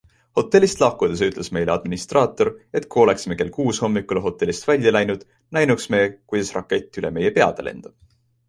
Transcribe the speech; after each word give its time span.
Hotellist 0.41 0.79
lahkudes 0.83 1.19
ütles 1.25 1.49
meile 1.57 1.73
administraator, 1.73 2.51
et 2.79 2.87
kui 2.95 3.03
oleksime 3.03 3.37
kell 3.41 3.53
kuus 3.59 3.81
hommikul 3.85 4.23
hotellist 4.25 4.67
välja 4.71 4.95
läinud, 4.99 5.27
näinuks 5.59 5.89
me, 5.97 6.01
kuidas 6.33 6.51
rakett 6.59 7.01
üle 7.03 7.17
meie 7.21 7.35
peade 7.39 7.69
lendab. 7.71 7.99